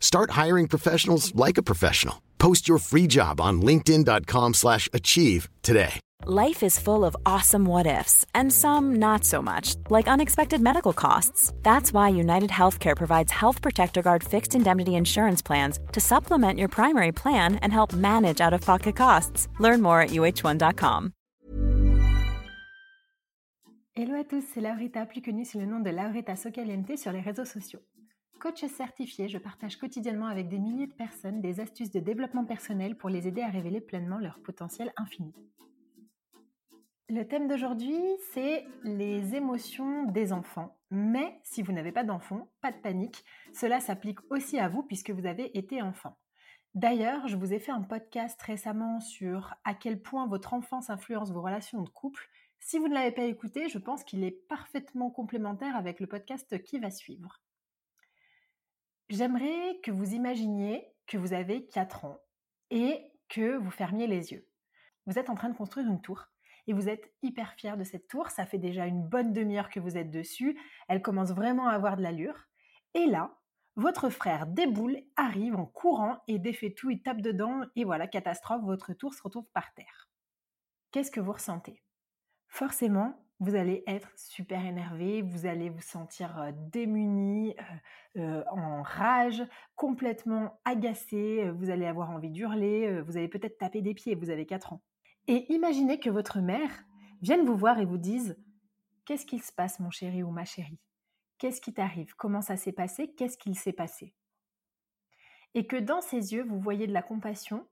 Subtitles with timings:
[0.00, 2.16] Start hiring professionals like a professional.
[2.38, 6.00] Post your free job on linkedin.com/achieve slash achieve today.
[6.26, 10.92] Life is full of awesome what ifs, and some not so much, like unexpected medical
[10.92, 11.52] costs.
[11.62, 16.68] That's why United Healthcare provides Health Protector Guard fixed indemnity insurance plans to supplement your
[16.68, 19.48] primary plan and help manage out of pocket costs.
[19.60, 21.12] Learn more at uh1.com.
[23.94, 27.20] Hello à tous, c'est Laurita, plus connue sous le nom de Laurita Socaliente sur les
[27.20, 27.80] réseaux sociaux.
[28.40, 32.96] Coach certifié, je partage quotidiennement avec des milliers de personnes des astuces de développement personnel
[32.96, 35.34] pour les aider à révéler pleinement leur potentiel infini.
[37.08, 37.98] Le thème d'aujourd'hui,
[38.32, 40.78] c'est les émotions des enfants.
[40.92, 45.10] Mais si vous n'avez pas d'enfants, pas de panique, cela s'applique aussi à vous puisque
[45.10, 46.16] vous avez été enfant.
[46.74, 51.32] D'ailleurs, je vous ai fait un podcast récemment sur à quel point votre enfance influence
[51.32, 52.28] vos relations de couple.
[52.60, 56.62] Si vous ne l'avez pas écouté, je pense qu'il est parfaitement complémentaire avec le podcast
[56.62, 57.40] qui va suivre.
[59.08, 62.18] J'aimerais que vous imaginiez que vous avez 4 ans
[62.70, 64.46] et que vous fermiez les yeux.
[65.06, 66.26] Vous êtes en train de construire une tour
[66.66, 68.28] et vous êtes hyper fier de cette tour.
[68.28, 70.60] Ça fait déjà une bonne demi-heure que vous êtes dessus.
[70.88, 72.48] Elle commence vraiment à avoir de l'allure.
[72.92, 73.38] Et là,
[73.76, 78.64] votre frère déboule, arrive en courant et défait tout, il tape dedans et voilà, catastrophe,
[78.64, 80.10] votre tour se retrouve par terre.
[80.90, 81.82] Qu'est-ce que vous ressentez?
[82.48, 87.54] Forcément, vous allez être super énervé, vous allez vous sentir euh, démuni,
[88.16, 89.44] euh, euh, en rage,
[89.76, 94.44] complètement agacé, vous allez avoir envie d'hurler, vous allez peut-être taper des pieds, vous avez
[94.44, 94.82] 4 ans.
[95.28, 96.84] Et imaginez que votre mère
[97.22, 98.36] vienne vous voir et vous dise
[99.04, 100.80] Qu'est-ce qu'il se passe, mon chéri ou ma chérie?
[101.38, 102.14] Qu'est-ce qui t'arrive?
[102.16, 103.14] Comment ça s'est passé?
[103.14, 104.12] Qu'est-ce qu'il s'est passé?
[105.54, 107.66] Et que dans ses yeux, vous voyez de la compassion,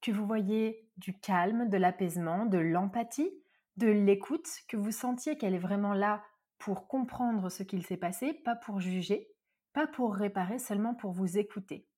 [0.00, 3.30] que vous voyez du calme, de l'apaisement, de l'empathie,
[3.78, 6.22] de l'écoute, que vous sentiez qu'elle est vraiment là
[6.58, 9.28] pour comprendre ce qu'il s'est passé, pas pour juger,
[9.72, 11.88] pas pour réparer, seulement pour vous écouter.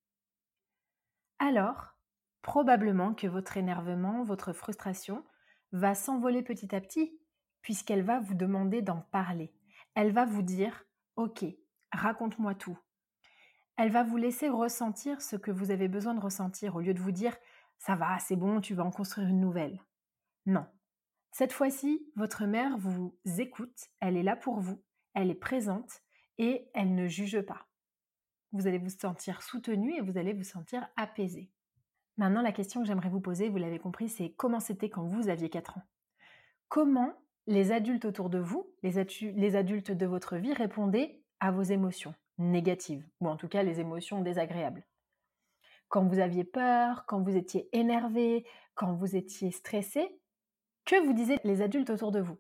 [1.39, 1.95] Alors,
[2.43, 5.25] probablement que votre énervement, votre frustration
[5.73, 7.19] va s'envoler petit à petit,
[7.63, 9.55] puisqu'elle va vous demander d'en parler.
[9.95, 10.85] Elle va vous dire,
[11.17, 11.45] OK,
[11.93, 12.79] raconte-moi tout.
[13.77, 17.01] Elle va vous laisser ressentir ce que vous avez besoin de ressentir, au lieu de
[17.01, 17.35] vous dire,
[17.79, 19.81] ça va, c'est bon, tu vas en construire une nouvelle.
[20.45, 20.67] Non.
[21.33, 24.83] Cette fois-ci, votre mère vous écoute, elle est là pour vous,
[25.15, 26.03] elle est présente
[26.39, 27.67] et elle ne juge pas.
[28.53, 31.51] Vous allez vous sentir soutenu et vous allez vous sentir apaisé.
[32.17, 35.29] Maintenant, la question que j'aimerais vous poser, vous l'avez compris, c'est comment c'était quand vous
[35.29, 35.83] aviez 4 ans?
[36.69, 37.15] Comment
[37.47, 38.99] les adultes autour de vous, les,
[39.57, 44.21] adultes de votre vie, répondaient à vos émotions négatives, ou en tout cas les émotions
[44.21, 44.85] désagréables?
[45.89, 50.20] Quand vous aviez peur, quand vous étiez énervé, quand vous étiez stressé,
[50.91, 52.37] que vous disaient les adultes autour de vous?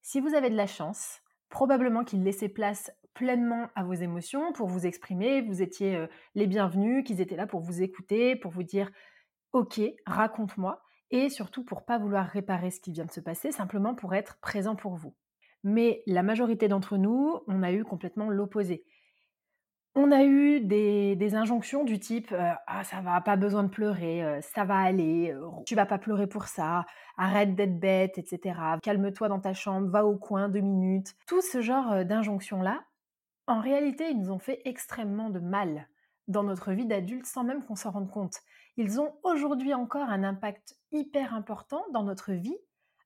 [0.00, 4.66] Si vous avez de la chance, probablement qu'ils laissaient place pleinement à vos émotions pour
[4.66, 8.62] vous exprimer, vous étiez euh, les bienvenus, qu'ils étaient là pour vous écouter, pour vous
[8.62, 8.90] dire
[9.52, 13.94] OK, raconte-moi et surtout pour pas vouloir réparer ce qui vient de se passer, simplement
[13.94, 15.14] pour être présent pour vous.
[15.62, 18.86] Mais la majorité d'entre nous, on a eu complètement l'opposé.
[19.96, 24.24] On a eu des, injonctions du type euh, ah ça va, pas besoin de pleurer,
[24.24, 25.32] euh, ça va aller,
[25.66, 26.84] tu vas pas pleurer pour ça,
[27.16, 28.58] arrête d'être bête, etc.
[28.82, 31.14] Calme-toi dans ta chambre, va au coin deux minutes.
[31.28, 32.82] Tout ce genre d'injonctions là,
[33.46, 35.88] en réalité, ils nous ont fait extrêmement de mal
[36.28, 38.38] dans notre vie d'adulte sans même qu'on s'en rende compte.
[38.76, 42.56] Ils ont aujourd'hui encore un impact hyper important dans notre vie,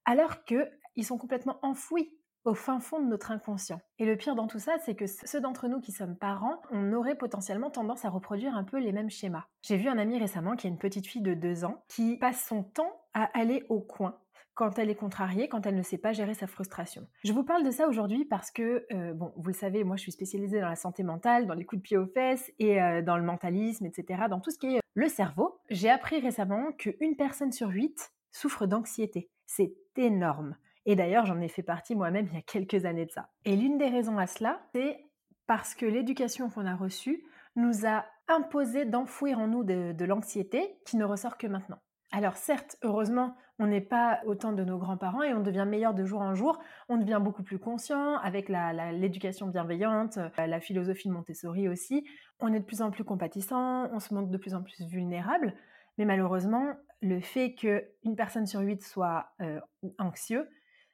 [0.05, 3.81] alors qu'ils sont complètement enfouis au fin fond de notre inconscient.
[3.99, 6.93] Et le pire dans tout ça, c'est que ceux d'entre nous qui sommes parents, on
[6.93, 9.47] aurait potentiellement tendance à reproduire un peu les mêmes schémas.
[9.63, 12.47] J'ai vu un ami récemment qui a une petite fille de 2 ans qui passe
[12.47, 14.19] son temps à aller au coin
[14.59, 17.07] quand elle est contrariée, quand elle ne sait pas gérer sa frustration.
[17.23, 20.03] Je vous parle de ça aujourd'hui parce que, euh, bon, vous le savez, moi je
[20.03, 23.01] suis spécialisée dans la santé mentale, dans les coups de pied aux fesses et euh,
[23.01, 25.61] dans le mentalisme, etc., dans tout ce qui est euh, le cerveau.
[25.71, 29.31] J'ai appris récemment qu'une personne sur huit souffre d'anxiété.
[29.47, 30.57] C'est énorme.
[30.89, 33.29] Et d'ailleurs, j'en ai fait partie moi-même il y a quelques années de ça.
[33.45, 34.99] Et l'une des raisons à cela, c'est
[35.47, 37.23] parce que l'éducation qu'on a reçue
[37.57, 41.77] nous a imposé d'enfouir en nous de, l'anxiété qui ne ressort que maintenant.
[42.11, 46.07] Alors certes, heureusement, on n'est pas autant de nos grands-parents et on devient meilleur de
[46.07, 46.59] jour en jour,
[46.89, 52.09] on devient beaucoup plus conscient avec l'éducation bienveillante, euh, la philosophie de Montessori aussi,
[52.41, 55.53] on est de plus en plus compatissant, on se montre de plus en plus vulnérable,
[55.99, 59.61] mais malheureusement, le fait qu'une personne sur huit soit euh,
[59.99, 60.49] anxieux,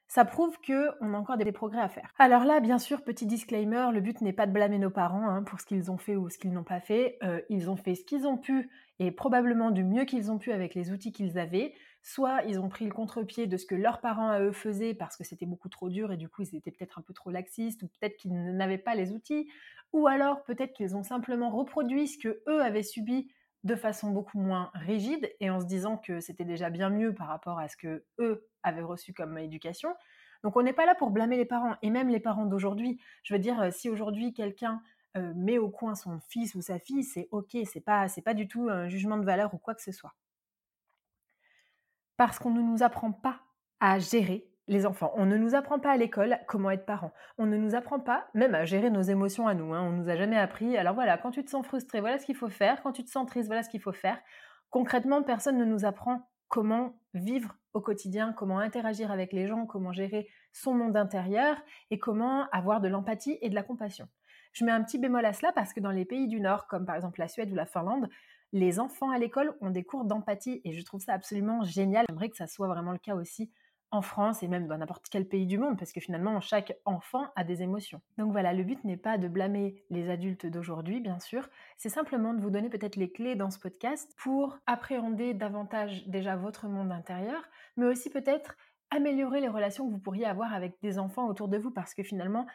[0.07, 2.13] ça prouve qu'on a encore des progrès à faire.
[2.17, 5.43] Alors là, bien sûr, petit disclaimer, le but n'est pas de blâmer nos parents hein,
[5.43, 7.17] pour ce qu'ils ont fait ou ce qu'ils n'ont pas fait.
[7.23, 8.69] Euh, ils ont fait ce qu'ils ont pu
[8.99, 11.73] et probablement du mieux qu'ils ont pu avec les outils qu'ils avaient.
[12.01, 15.17] Soit ils ont pris le contre-pied de ce que leurs parents à eux faisaient parce
[15.17, 17.81] que c'était beaucoup trop dur et du coup ils étaient peut-être un peu trop laxistes
[17.81, 19.49] ou peut-être qu'ils n'avaient pas les outils.
[19.91, 23.31] Ou alors peut-être qu'ils ont simplement reproduit ce que eux avaient subi
[23.65, 27.27] de façon beaucoup moins rigide et en se disant que c'était déjà bien mieux par
[27.27, 29.89] rapport à ce que eux avaient reçu comme éducation.
[30.43, 33.01] Donc on n'est pas là pour blâmer les parents et même les parents d'aujourd'hui.
[33.23, 34.83] Je veux dire, euh, si aujourd'hui quelqu'un
[35.17, 38.35] euh, met au coin son fils ou sa fille, c'est ok, c'est pas c'est pas
[38.35, 40.13] du tout un jugement de valeur ou quoi que ce soit.
[42.17, 43.41] Parce qu'on ne nous apprend pas
[43.79, 45.11] à gérer les enfants.
[45.15, 47.11] On ne nous apprend pas à l'école comment être parent.
[47.37, 49.73] On ne nous apprend pas même à gérer nos émotions à nous.
[49.73, 49.81] Hein.
[49.81, 50.77] On nous a jamais appris.
[50.77, 52.81] Alors voilà, quand tu te sens frustré, voilà ce qu'il faut faire.
[52.81, 54.17] Quand tu te sens triste, voilà ce qu'il faut faire.
[54.69, 59.91] Concrètement, personne ne nous apprend comment vivre au quotidien, comment interagir avec les gens, comment
[59.91, 61.57] gérer son monde intérieur
[61.91, 64.07] et comment avoir de l'empathie et de la compassion.
[64.53, 66.85] Je mets un petit bémol à cela parce que dans les pays du Nord, comme
[66.85, 68.07] par exemple la Suède ou la Finlande,
[68.53, 72.05] les enfants à l'école ont des cours d'empathie et je trouve ça absolument génial.
[72.07, 73.51] J'aimerais que ça soit vraiment le cas aussi
[73.95, 77.27] en France et même dans n'importe quel pays du monde, parce que finalement, chaque enfant
[77.35, 78.01] a des émotions.
[78.17, 81.47] Donc voilà, le but n'est pas de blâmer les adultes d'aujourd'hui, bien sûr,
[81.77, 86.35] c'est simplement de vous donner peut-être les clés dans ce podcast pour appréhender davantage déjà
[86.35, 87.41] votre monde intérieur,
[87.77, 88.55] mais aussi peut-être
[88.91, 92.03] améliorer les relations que vous pourriez avoir avec des enfants autour de vous, parce que
[92.03, 92.45] finalement,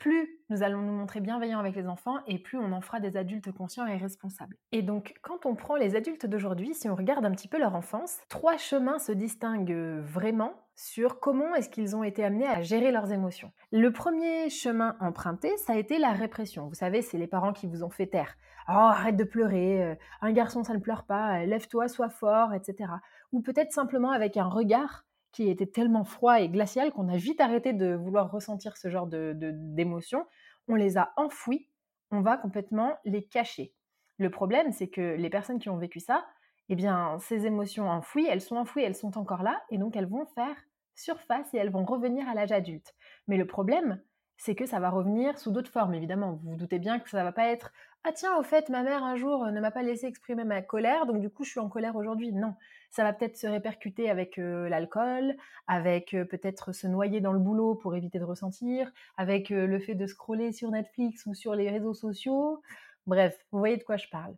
[0.00, 3.16] plus nous allons nous montrer bienveillants avec les enfants et plus on en fera des
[3.16, 4.56] adultes conscients et responsables.
[4.72, 7.74] Et donc, quand on prend les adultes d'aujourd'hui, si on regarde un petit peu leur
[7.74, 12.90] enfance, trois chemins se distinguent vraiment sur comment est-ce qu'ils ont été amenés à gérer
[12.90, 13.52] leurs émotions.
[13.70, 16.68] Le premier chemin emprunté, ça a été la répression.
[16.68, 18.38] Vous savez, c'est les parents qui vous ont fait taire.
[18.66, 22.92] Oh, arrête de pleurer, euh, un garçon ça ne pleure pas, lève-toi, sois fort, etc.
[23.32, 27.42] Ou peut-être simplement avec un regard qui était tellement froid et glacial qu'on a vite
[27.42, 30.26] arrêté de vouloir ressentir ce genre d'émotions.
[30.66, 31.68] on les a enfouis,
[32.10, 33.74] on va complètement les cacher.
[34.16, 36.24] Le problème, c'est que les personnes qui ont vécu ça,
[36.70, 40.08] eh bien, ces émotions enfouies, elles sont enfouies, elles sont encore là, et donc elles
[40.08, 40.56] vont faire
[41.00, 42.94] surface et elles vont revenir à l'âge adulte.
[43.28, 44.00] Mais le problème,
[44.40, 46.32] c'est que ça va revenir sous d'autres formes, évidemment.
[46.42, 47.72] Vous vous doutez bien que ça ne va pas être
[48.04, 51.04] Ah tiens, au fait, ma mère un jour ne m'a pas laissé exprimer ma colère,
[51.04, 52.32] donc du coup je suis en colère aujourd'hui.
[52.32, 52.54] Non,
[52.88, 55.36] ça va peut-être se répercuter avec euh, l'alcool,
[55.66, 59.78] avec euh, peut-être se noyer dans le boulot pour éviter de ressentir, avec euh, le
[59.78, 62.62] fait de scroller sur Netflix ou sur les réseaux sociaux.
[63.06, 64.34] Bref, vous voyez de quoi je parle.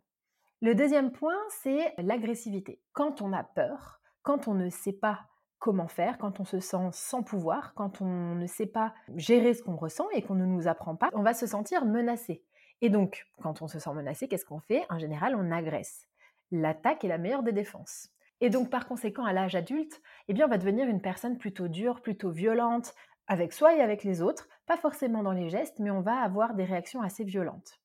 [0.61, 2.81] Le deuxième point, c'est l'agressivité.
[2.91, 5.27] Quand on a peur, quand on ne sait pas
[5.63, 9.63] comment faire quand on se sent sans pouvoir, quand on ne sait pas gérer ce
[9.63, 12.43] qu'on ressent et qu'on ne nous apprend pas, on va se sentir menacé.
[12.81, 14.83] Et donc, quand on se sent menacé, qu'est-ce qu'on fait?
[14.89, 16.09] En général, on agresse.
[16.51, 18.09] L'attaque est la meilleure des défenses.
[18.41, 21.69] Et donc, par conséquent, à l'âge adulte, eh bien, on va devenir une personne plutôt
[21.69, 22.93] dure, plutôt violente,
[23.27, 26.55] avec soi et avec les autres, pas forcément dans les gestes, mais on va avoir
[26.55, 27.79] des réactions assez violentes.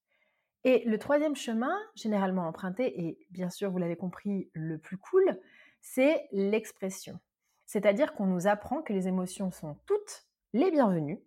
[0.65, 5.39] Et le troisième chemin, généralement emprunté, et bien sûr, vous l'avez compris, le plus cool,
[5.81, 7.21] c'est l'expression.
[7.69, 11.21] C'est-à-dire qu'on nous apprend que les émotions sont toutes les bienvenues,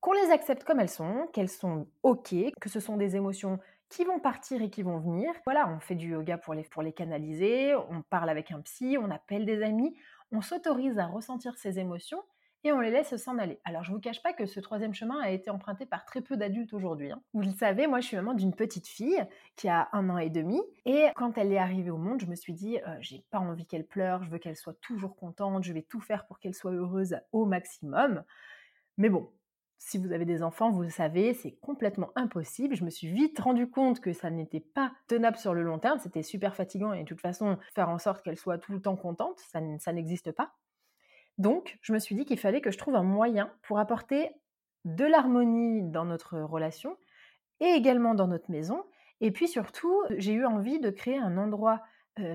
[0.00, 4.04] qu'on les accepte comme elles sont, qu'elles sont OK, que ce sont des émotions qui
[4.04, 5.32] vont partir et qui vont venir.
[5.44, 9.46] Voilà, on fait du yoga pour les, canaliser, on parle avec un psy, on appelle
[9.46, 9.96] des amis,
[10.32, 12.24] on s'autorise à ressentir ces émotions
[12.64, 13.60] et on les laisse s'en aller.
[13.64, 16.22] Alors je ne vous cache pas que ce troisième chemin a été emprunté par très
[16.22, 17.12] peu d'adultes aujourd'hui.
[17.12, 17.22] Hein.
[17.34, 19.22] Vous le savez, moi je suis maman d'une petite fille
[19.56, 22.34] qui a un an et demi et quand elle est arrivée au monde, je me
[22.34, 25.72] suis dit euh, j'ai pas envie qu'elle pleure, je veux qu'elle soit toujours contente, je
[25.72, 28.24] vais tout faire pour qu'elle soit heureuse au maximum.
[28.96, 29.30] Mais bon,
[29.78, 32.74] si vous avez des enfants, vous le savez, c'est complètement impossible.
[32.74, 35.98] Je me suis vite rendu compte que ça n'était pas tenable sur le long terme,
[35.98, 38.96] c'était super fatigant et de toute façon, faire en sorte qu'elle soit tout le temps
[38.96, 40.54] contente, ça n'existe pas.
[41.38, 44.30] Donc, je me suis dit qu'il fallait que je trouve un moyen pour apporter
[44.84, 46.96] de l'harmonie dans notre relation
[47.60, 48.84] et également dans notre maison.
[49.20, 51.82] Et puis surtout, j'ai eu envie de créer un endroit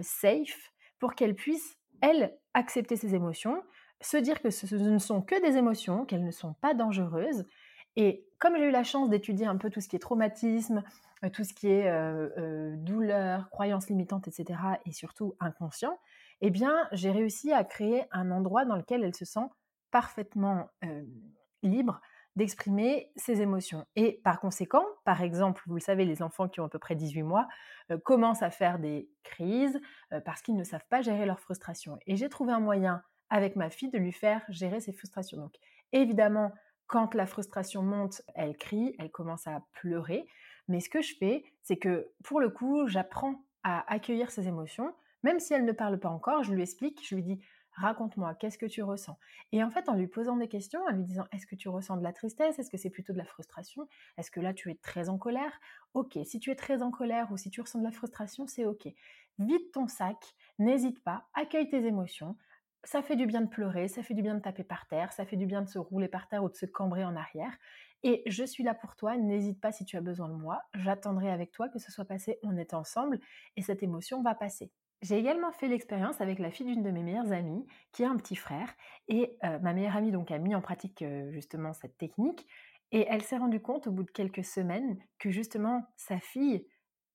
[0.02, 3.62] safe pour qu'elle puisse, elle, accepter ses émotions,
[4.02, 7.46] se dire que ce ne sont que des émotions, qu'elles ne sont pas dangereuses.
[7.96, 10.84] Et comme j'ai eu la chance d'étudier un peu tout ce qui est traumatisme,
[11.34, 11.92] tout ce qui est
[12.78, 15.98] douleur, croyances limitantes, etc., et surtout inconscient,
[16.42, 19.48] eh bien, j'ai réussi à créer un endroit dans lequel elle se sent
[19.92, 20.70] parfaitement
[21.64, 22.00] libre
[22.36, 23.86] d'exprimer ses émotions.
[23.96, 26.96] Et par conséquent, par exemple, vous le savez, les enfants qui ont à peu près
[26.96, 27.48] 18 mois
[28.06, 29.80] commencent à faire des crises
[30.24, 31.98] parce qu'ils ne savent pas gérer leurs frustrations.
[32.06, 35.38] Et j'ai trouvé un moyen avec ma fille de lui faire gérer ses frustrations.
[35.38, 35.56] Donc
[35.92, 36.54] évidemment,
[36.88, 40.26] quand la frustration monte, elle crie, elle commence à pleurer.
[40.68, 44.94] Mais ce que je fais, c'est que pour le coup, j'apprends à accueillir ses émotions.
[45.24, 47.40] Même si elle ne parle pas encore, je lui explique, je lui dis
[47.72, 49.18] raconte-moi, qu'est-ce que tu ressens?
[49.52, 51.98] Et en fait, en lui posant des questions, en lui disant, est-ce que tu ressens
[51.98, 52.60] de la tristesse?
[52.60, 53.88] Est-ce que c'est plutôt de la frustration?
[54.18, 55.60] Est-ce que là, tu es très en colère?
[55.94, 58.66] Ok, si tu es très en colère ou si tu ressens de la frustration, c'est
[58.66, 58.88] ok.
[59.38, 60.18] Vide ton sac,
[60.58, 62.36] n'hésite pas, accueille tes émotions,
[62.84, 65.26] ça fait du bien de pleurer, ça fait du bien de taper par terre, ça
[65.26, 67.58] fait du bien de se rouler par terre ou de se cambrer en arrière.
[68.04, 71.30] Et je suis là pour toi, n'hésite pas si tu as besoin de moi, j'attendrai
[71.30, 73.20] avec toi que ce soit passé, on est ensemble
[73.58, 74.72] et cette émotion va passer.
[75.02, 78.18] J'ai également fait l'expérience avec la fille d'une de mes meilleures amies qui a un
[78.18, 78.74] petit frère
[79.08, 82.46] et ma meilleure amie donc a mis en pratique justement cette technique
[82.92, 86.66] et elle s'est rendue compte au bout de quelques semaines que justement sa fille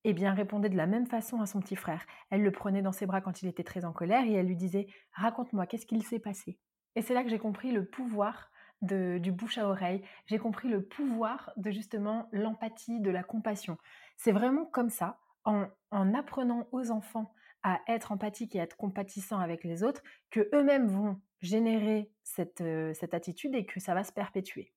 [0.05, 2.05] eh bien, répondait de la même façon à son petit frère.
[2.31, 4.57] Elle le prenait dans ses bras quand il était très en colère et elle lui
[4.57, 6.59] disait Raconte-moi, qu'est-ce qu'il s'est passé?
[6.95, 8.51] Et c'est là que j'ai compris le pouvoir
[8.83, 13.79] de, du bouche à oreille, j'ai compris le pouvoir de justement l'empathie, de la compassion.
[14.17, 17.33] C'est vraiment comme ça, en, en apprenant aux enfants
[17.65, 22.95] à être empathiques et être compatissants avec les autres, que eux-mêmes vont générer cette, euh,
[22.95, 24.73] cette attitude et que ça va se perpétuer.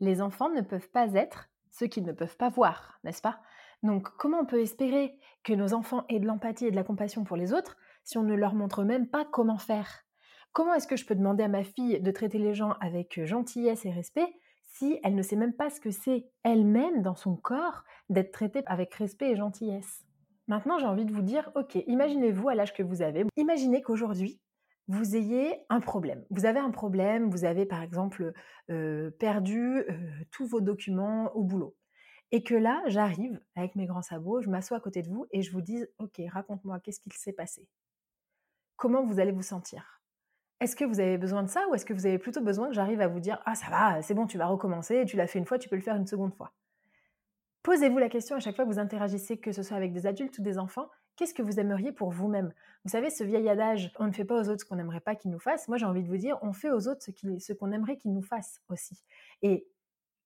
[0.00, 3.40] Les enfants ne peuvent pas être ce qu'ils ne peuvent pas voir, n'est-ce pas?
[3.82, 7.24] Donc comment on peut espérer que nos enfants aient de l'empathie et de la compassion
[7.24, 10.04] pour les autres si on ne leur montre même pas comment faire?
[10.52, 13.84] Comment est-ce que je peux demander à ma fille de traiter les gens avec gentillesse
[13.84, 14.32] et respect
[14.64, 18.62] si elle ne sait même pas ce que c'est elle-même dans son corps d'être traitée
[18.64, 20.05] avec respect et gentillesse?
[20.48, 24.40] Maintenant, j'ai envie de vous dire, ok, imaginez-vous à l'âge que vous avez, imaginez qu'aujourd'hui,
[24.88, 26.24] vous ayez un problème.
[26.30, 28.32] Vous avez un problème, vous avez par exemple
[28.70, 29.84] euh, perdu euh,
[30.30, 31.74] tous vos documents au boulot.
[32.32, 35.42] Et que là, j'arrive avec mes grands sabots, je m'assois à côté de vous et
[35.42, 37.68] je vous dis, ok, raconte-moi, qu'est-ce qu'il s'est passé?
[38.76, 40.02] Comment vous allez vous sentir?
[40.60, 42.74] Est-ce que vous avez besoin de ça ou est-ce que vous avez plutôt besoin que
[42.74, 45.38] j'arrive à vous dire, ah ça va, c'est bon, tu vas recommencer, tu l'as fait
[45.38, 46.52] une fois, tu peux le faire une seconde fois?
[47.66, 50.38] Posez-vous la question à chaque fois que vous interagissez, que ce soit avec des adultes
[50.38, 52.52] ou des enfants, qu'est-ce que vous aimeriez pour vous-même?
[52.84, 55.16] Vous savez, ce vieil adage, on ne fait pas aux autres ce qu'on n'aimerait pas
[55.16, 57.72] qu'ils nous fassent, moi j'ai envie de vous dire, on fait aux autres ce qu'on
[57.72, 59.02] aimerait qu'ils nous fassent aussi.
[59.42, 59.66] Et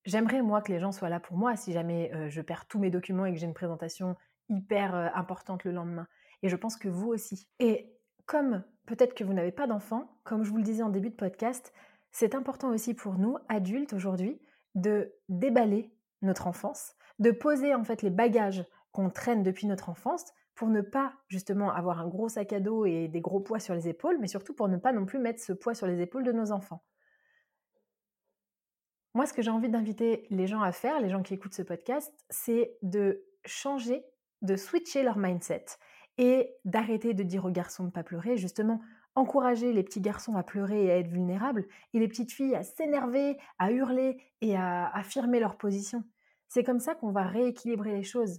[0.04, 2.90] J'aimerais, moi, que les gens soient là pour moi si jamais je perds tous mes
[2.90, 4.16] documents et que j'ai une présentation
[4.50, 6.08] hyper importante le lendemain.
[6.42, 7.46] Et je pense que vous aussi.
[7.58, 7.90] Et
[8.26, 11.14] comme peut-être que vous n'avez pas d'enfants, comme je vous le disais en début de
[11.14, 11.72] podcast,
[12.12, 14.40] c'est important aussi pour nous, adultes aujourd'hui,
[14.74, 15.90] de déballer
[16.22, 20.24] notre enfance, de poser en fait les bagages qu'on traîne depuis notre enfance
[20.54, 23.74] pour ne pas justement avoir un gros sac à dos et des gros poids sur
[23.74, 26.24] les épaules, mais surtout pour ne pas non plus mettre ce poids sur les épaules
[26.24, 26.82] de nos enfants.
[29.14, 31.62] Moi, ce que j'ai envie d'inviter les gens à faire, les gens qui écoutent ce
[31.62, 34.04] podcast, c'est de changer,
[34.42, 35.64] de switcher leur mindset
[36.18, 38.80] et d'arrêter de dire aux garçons de ne pas pleurer, justement
[39.14, 42.62] encourager les petits garçons à pleurer et à être vulnérables et les petites filles à
[42.62, 46.04] s'énerver, à hurler et à affirmer leur position.
[46.50, 48.38] C'est comme ça qu'on va rééquilibrer les choses.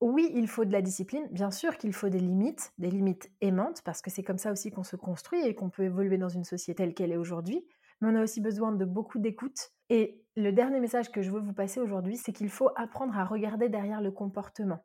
[0.00, 3.82] Oui, il faut de la discipline, bien sûr qu'il faut des limites, des limites aimantes,
[3.82, 6.44] parce que c'est comme ça aussi qu'on se construit et qu'on peut évoluer dans une
[6.44, 7.64] société telle qu'elle est aujourd'hui
[8.00, 9.72] mais on a aussi besoin de beaucoup d'écoute.
[9.88, 13.24] Et le dernier message que je veux vous passer aujourd'hui, c'est qu'il faut apprendre à
[13.24, 14.84] regarder derrière le comportement.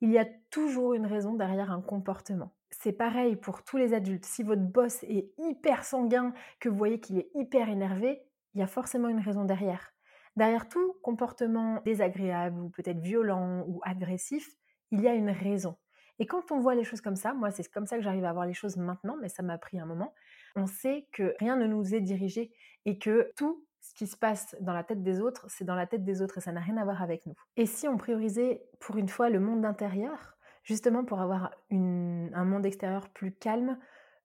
[0.00, 2.54] Il y a toujours une raison derrière un comportement.
[2.70, 4.24] C'est pareil pour tous les adultes.
[4.24, 8.22] Si votre boss est hyper sanguin, que vous voyez qu'il est hyper énervé,
[8.54, 9.93] il y a forcément une raison derrière.
[10.36, 14.56] Derrière tout comportement désagréable ou peut-être violent ou agressif,
[14.90, 15.76] il y a une raison.
[16.18, 18.32] Et quand on voit les choses comme ça, moi c'est comme ça que j'arrive à
[18.32, 20.14] voir les choses maintenant, mais ça m'a pris un moment,
[20.56, 22.52] on sait que rien ne nous est dirigé
[22.84, 25.86] et que tout ce qui se passe dans la tête des autres, c'est dans la
[25.86, 27.34] tête des autres et ça n'a rien à voir avec nous.
[27.56, 32.64] Et si on priorisait pour une fois le monde intérieur, justement pour avoir un monde
[32.64, 33.78] extérieur plus calme,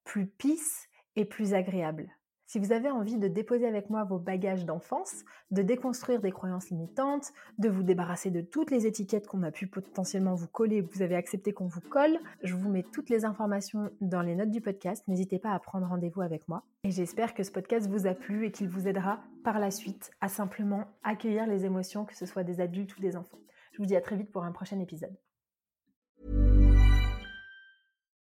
[0.03, 2.09] plus peace et plus agréable?
[2.49, 6.71] Si vous avez envie de déposer avec moi vos bagages d'enfance, de déconstruire des croyances
[6.71, 10.91] limitantes, de vous débarrasser de toutes les étiquettes qu'on a pu potentiellement vous coller que
[10.91, 14.49] vous avez accepté qu'on vous colle, je vous mets toutes les informations dans les notes
[14.49, 15.07] du podcast.
[15.07, 16.63] N'hésitez pas à prendre rendez-vous avec moi.
[16.83, 20.09] Et j'espère que ce podcast vous a plu et qu'il vous aidera par la suite
[20.19, 23.37] à simplement accueillir les émotions, que ce soit des adultes ou des enfants.
[23.73, 25.15] Je vous dis à très vite pour un prochain épisode.